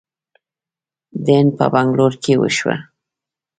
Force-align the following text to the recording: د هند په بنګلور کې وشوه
د 1.23 1.27
هند 1.39 1.49
په 1.57 1.65
بنګلور 1.73 2.13
کې 2.23 2.33
وشوه 2.41 2.75